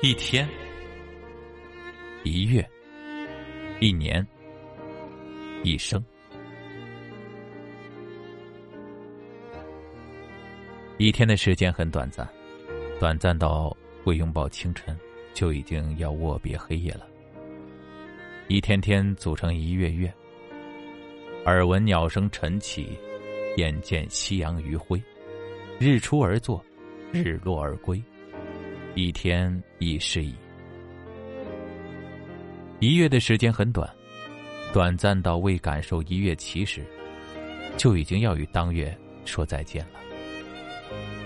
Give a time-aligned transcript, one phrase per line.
[0.00, 0.48] 一天，
[2.22, 2.64] 一月，
[3.80, 4.24] 一年，
[5.64, 6.00] 一生。
[10.98, 12.28] 一天的时间很短暂，
[13.00, 14.96] 短暂到未拥抱清晨，
[15.34, 17.04] 就已经要握别黑夜了。
[18.46, 20.14] 一天天组成一月月，
[21.44, 22.96] 耳闻鸟声晨起，
[23.56, 25.02] 眼见夕阳余晖，
[25.80, 26.64] 日出而作，
[27.12, 28.00] 日落而归。
[28.94, 30.34] 一天已是矣。
[32.80, 33.88] 一月的时间很短，
[34.72, 36.84] 短暂到未感受一月起时，
[37.76, 40.00] 就已经要与当月说再见了。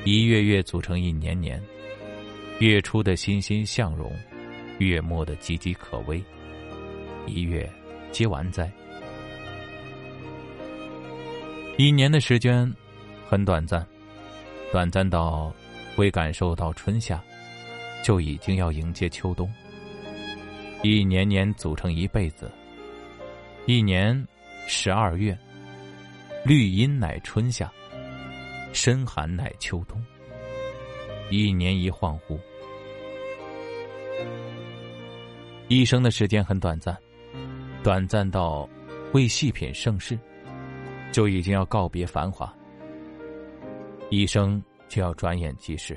[0.05, 1.63] 一月月组成一年年，
[2.59, 4.13] 月初的欣欣向荣，
[4.79, 6.23] 月末的岌岌可危，
[7.27, 7.71] 一月
[8.11, 8.71] 皆完哉。
[11.79, 12.71] 一年的时间
[13.29, 13.87] 很短暂，
[14.73, 15.53] 短暂到
[15.97, 17.23] 未感受到春夏。
[18.03, 19.51] 就已经要迎接秋冬，
[20.83, 22.51] 一年年组成一辈子。
[23.67, 24.27] 一年
[24.67, 25.39] 十二月，
[26.45, 27.71] 绿阴乃春夏，
[28.73, 30.03] 深寒乃秋冬。
[31.31, 32.39] 一年一恍惚，
[35.69, 36.95] 一生的时间很短暂，
[37.83, 38.69] 短暂到
[39.15, 40.19] 未细品盛世，
[41.11, 42.53] 就已经要告别繁华。
[44.11, 45.97] 一生就要转眼即逝。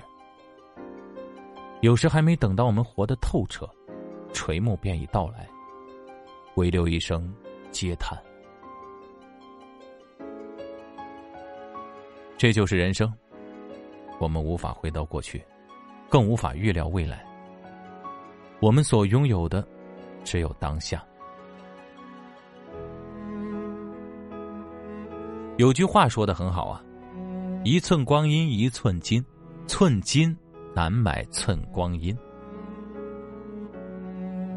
[1.86, 3.69] 有时还没等到我们活得透彻，
[4.33, 5.47] 垂暮便已到来，
[6.55, 7.31] 唯留一声
[7.72, 8.19] 嗟叹。
[12.38, 13.13] 这就是人生，
[14.19, 15.45] 我们无法回到过去，
[16.09, 17.23] 更无法预料未来。
[18.59, 19.63] 我们所拥有的，
[20.23, 21.06] 只有当下。
[25.57, 26.84] 有句话说的很好啊
[27.63, 29.24] ：“一寸光阴一寸金，
[29.68, 30.35] 寸金。”
[30.75, 32.13] 难买寸光阴。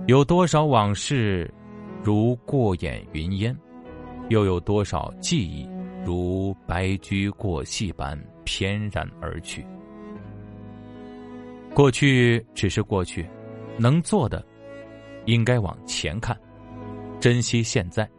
[0.08, 1.48] 有多少往事
[2.02, 3.56] 如过眼云烟，
[4.28, 5.70] 又有多少记忆
[6.04, 9.64] 如白驹过隙般翩然而去？
[11.72, 13.24] 过去只是过去，
[13.76, 14.44] 能做的
[15.26, 16.36] 应该往前看，
[17.20, 18.10] 珍惜现在。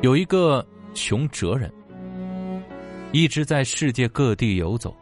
[0.00, 1.70] 有一个穷哲人。
[3.14, 4.92] 一直在世界各地游走，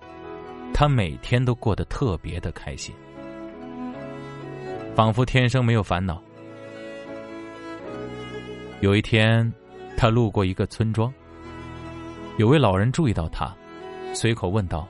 [0.74, 2.94] 他每天都过得特别的开心，
[4.94, 6.22] 仿佛天生没有烦恼。
[8.82, 9.50] 有一天，
[9.96, 11.10] 他路过一个村庄，
[12.36, 13.50] 有位老人注意到他，
[14.12, 14.86] 随口问道：“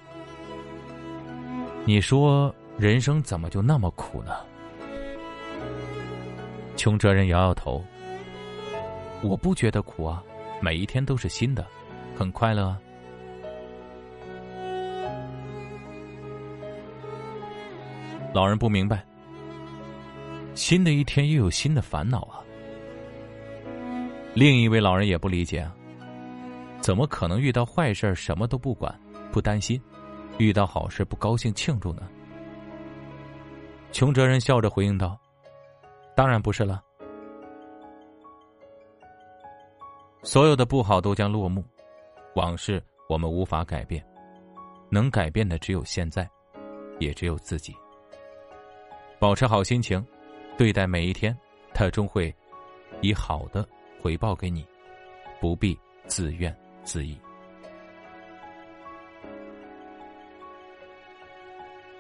[1.87, 4.33] 你说人生怎么就那么苦呢？”
[6.75, 7.85] 穷哲人摇摇头
[9.23, 10.21] ：“我不觉得苦啊，
[10.61, 11.65] 每一天都是新的，
[12.19, 12.77] 很快乐啊。”
[18.33, 19.05] 老人不明白，
[20.55, 22.41] 新的一天又有新的烦恼啊。
[24.35, 25.75] 另一位老人也不理解啊，
[26.81, 28.99] 怎么可能遇到坏事什么都不管
[29.31, 29.79] 不担心，
[30.39, 32.09] 遇到好事不高兴庆祝呢？
[33.93, 35.21] 穷哲人笑着回应道
[36.17, 36.83] ：“当然不是了，
[40.23, 41.63] 所有的不好都将落幕，
[42.35, 44.03] 往事我们无法改变，
[44.89, 46.27] 能改变的只有现在，
[46.99, 47.77] 也只有自己。”
[49.23, 50.05] 保持好心情，
[50.59, 51.33] 对待每一天，
[51.73, 52.35] 他终会
[53.03, 53.65] 以好的
[54.01, 54.67] 回报给你，
[55.41, 55.79] 不必
[56.09, 56.53] 自怨
[56.83, 57.17] 自艾。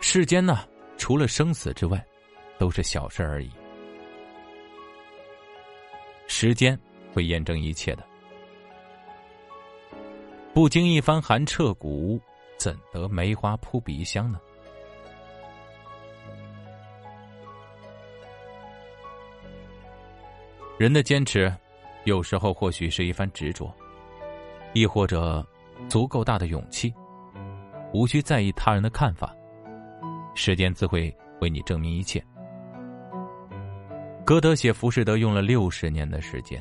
[0.00, 0.66] 世间呢，
[0.98, 2.04] 除了生死之外，
[2.58, 3.48] 都是小事而已。
[6.26, 6.76] 时间
[7.14, 8.04] 会验证一切的，
[10.52, 12.20] 不经一番寒彻骨，
[12.58, 14.40] 怎得梅花扑鼻香呢？
[20.82, 21.48] 人的坚持，
[22.02, 23.72] 有时候或许是一番执着，
[24.72, 25.46] 亦或者
[25.88, 26.92] 足够大的勇气，
[27.94, 29.32] 无需在意他人的看法，
[30.34, 32.20] 时间自会为你证明一切。
[34.24, 36.60] 歌德写《浮士德》用了六十年的时间，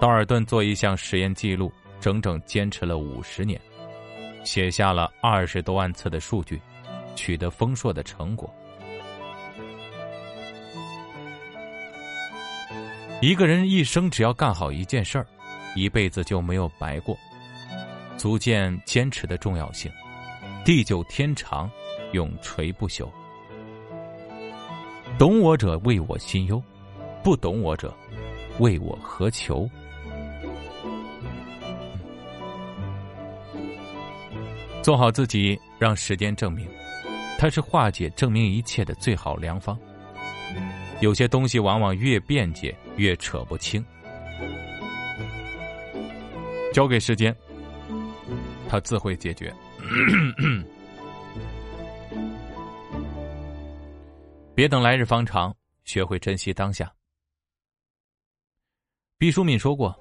[0.00, 1.70] 道尔顿做一项实验记录，
[2.00, 3.60] 整整坚持了五十年，
[4.42, 6.58] 写下了二十多万次的数据，
[7.14, 8.50] 取得丰硕的成果。
[13.22, 15.26] 一个人一生只要干好一件事儿，
[15.74, 17.16] 一辈子就没有白过，
[18.18, 19.90] 足见坚持的重要性。
[20.66, 21.70] 地久天长，
[22.12, 23.08] 永垂不朽。
[25.18, 26.62] 懂我者为我心忧，
[27.24, 27.94] 不懂我者
[28.58, 29.66] 为我何求？
[34.82, 36.68] 做好自己，让时间证明，
[37.38, 39.76] 它是化解证明一切的最好良方。
[41.00, 43.84] 有些东西往往越辩解越扯不清，
[46.72, 47.36] 交给时间，
[48.68, 49.54] 他自会解决。
[54.54, 55.54] 别等来日方长，
[55.84, 56.90] 学会珍惜当下。
[59.18, 59.94] 毕淑敏说过：“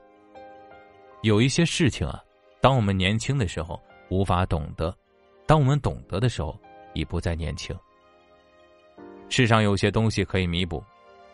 [1.24, 2.24] 有一些事情啊，
[2.62, 3.78] 当我们年轻的时候
[4.10, 4.98] 无法懂得，
[5.46, 6.58] 当我们懂得的时候，
[6.94, 7.78] 已不再年轻。”
[9.30, 10.84] 世上有些东西可以弥补，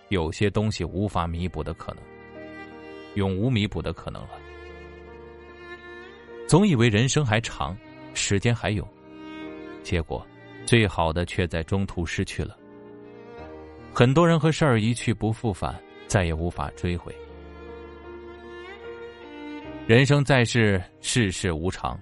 [0.10, 2.04] 有些东西无法弥补的可能，
[3.16, 4.30] 永无弥补的可能了。
[6.48, 7.78] 总以为人生还长，
[8.14, 8.88] 时间还有，
[9.84, 10.26] 结果，
[10.66, 12.58] 最好的却在中途失去了。
[13.94, 17.14] 很多人和事儿一去不复返，再也无法追回。
[19.86, 22.00] 人生在世，世事无常，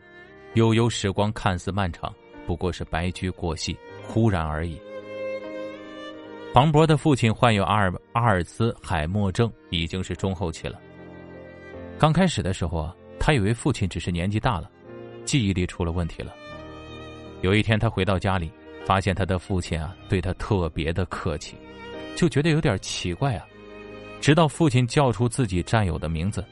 [0.54, 2.14] 悠悠时光看似漫长，
[2.46, 4.80] 不过是白驹过隙，忽然而已。
[6.52, 10.82] 黄渤的父亲患有阿尔阿尔兹海默症，已经是中后期了。
[12.00, 14.70] 刚开始的时候啊，他以为父亲只是年纪大了，
[15.26, 16.34] 记忆力出了问题了。
[17.42, 18.52] 有一天，他回到家里，
[18.84, 21.56] 发现他的父亲啊对他特别的客气，
[22.16, 23.46] 就觉得有点奇怪啊。
[24.20, 26.44] 直到父亲叫出自己战友的名字，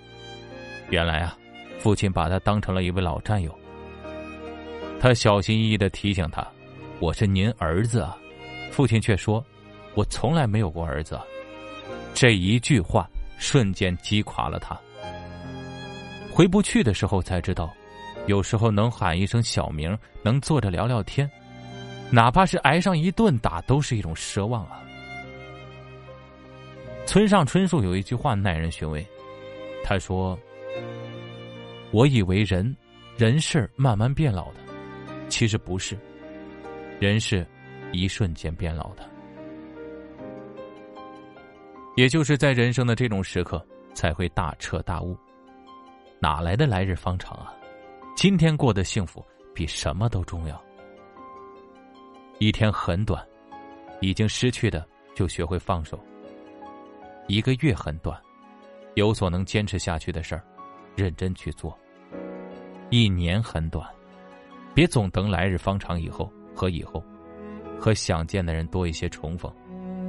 [0.92, 1.36] 原来啊，
[1.80, 3.52] 父亲把他当成了一位老战友。
[5.00, 6.48] 他小心翼翼的提醒他
[7.02, 8.16] ：“我是您儿子啊。”
[8.70, 9.44] 父亲却说。
[9.98, 11.20] 我从来没有过儿子，
[12.14, 13.10] 这一句话
[13.40, 14.80] 瞬间击垮了他。
[16.32, 17.74] 回不去的时候才知道，
[18.28, 21.28] 有时候能喊一声小名，能坐着聊聊天，
[22.12, 24.80] 哪怕是挨上一顿打，都是一种奢望啊。
[27.08, 29.04] 村上春树有一句话耐人寻味，
[29.84, 30.38] 他说
[31.90, 32.72] ：“我以为人，
[33.18, 34.60] 人是慢慢变老的，
[35.28, 35.98] 其实不是，
[37.00, 37.44] 人是
[37.92, 39.04] 一瞬间变老的。”
[41.98, 43.60] 也就是在人生的这种时刻，
[43.96, 45.18] 才会大彻大悟。
[46.20, 47.52] 哪来的来日方长啊？
[48.16, 50.64] 今天过得幸福比什么都重要。
[52.38, 53.26] 一天很短，
[54.00, 56.00] 已经失去的就学会放手。
[57.28, 58.16] 一个月很短，
[58.94, 60.44] 有所能坚持下去的事儿，
[60.96, 61.76] 认真去做。
[62.92, 63.84] 一年很短，
[64.76, 67.04] 别总等来日方长以后和以后，
[67.80, 69.52] 和想见的人多一些重逢。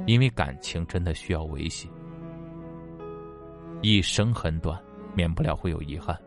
[0.09, 1.87] 因为感情真的需要维系。
[3.83, 4.75] 一生很短，
[5.13, 6.19] 免不了会有遗憾，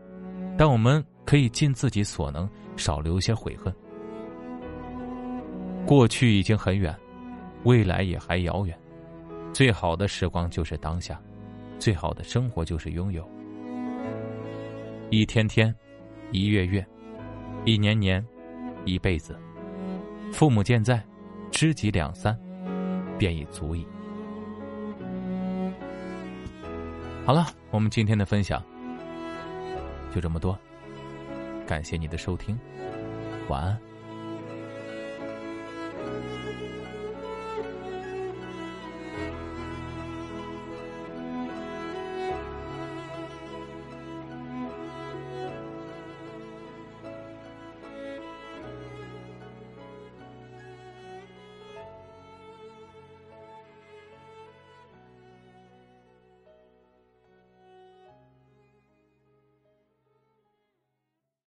[0.57, 3.75] 但我们可以尽自己所能，少留些悔恨。
[5.85, 6.97] 过去已经很远，
[7.65, 8.73] 未来也还遥远。
[9.51, 11.21] 最好的时光就是当下，
[11.77, 13.29] 最好的生活就是拥有。
[15.09, 15.75] 一天天，
[16.31, 16.83] 一月月，
[17.65, 18.25] 一年年，
[18.85, 19.37] 一辈子。
[20.31, 21.03] 父母健在，
[21.51, 22.33] 知己两三。
[23.17, 23.87] 便已足矣。
[27.25, 28.61] 好了，我们今天的分享
[30.13, 30.57] 就这么多，
[31.65, 32.57] 感谢你的收听，
[33.47, 33.92] 晚安。